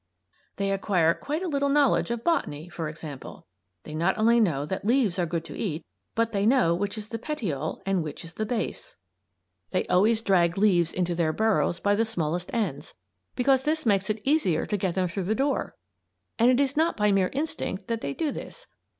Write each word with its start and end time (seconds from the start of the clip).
They 0.55 0.71
acquire 0.71 1.13
quite 1.13 1.43
a 1.43 1.47
little 1.47 1.69
knowledge 1.69 2.09
of 2.09 2.23
Botany, 2.23 2.69
for 2.69 2.89
example. 2.89 3.45
They 3.83 3.93
not 3.93 4.17
only 4.17 4.39
know 4.39 4.65
that 4.65 4.83
leaves 4.83 5.19
are 5.19 5.27
good 5.27 5.45
to 5.45 5.55
eat, 5.55 5.85
but 6.15 6.31
they 6.31 6.43
know 6.47 6.73
which 6.73 6.97
is 6.97 7.09
the 7.09 7.19
"petiole" 7.19 7.83
and 7.85 8.01
which 8.01 8.23
is 8.25 8.33
the 8.33 8.45
"base." 8.47 8.97
They 9.69 9.85
always 9.89 10.23
drag 10.23 10.57
leaves 10.57 10.91
into 10.91 11.13
their 11.13 11.33
burrows 11.33 11.79
by 11.79 11.93
the 11.93 12.03
smallest 12.03 12.49
ends, 12.51 12.95
because 13.35 13.61
this 13.61 13.85
makes 13.85 14.09
it 14.09 14.23
easier 14.25 14.65
to 14.65 14.75
get 14.75 14.95
them 14.95 15.07
through 15.07 15.25
the 15.25 15.35
door. 15.35 15.75
And 16.39 16.49
it 16.49 16.59
is 16.59 16.75
not 16.75 16.97
by 16.97 17.11
mere 17.11 17.29
instinct 17.31 17.87
that 17.87 18.01
they 18.01 18.15
do 18.15 18.31
this. 18.31 18.65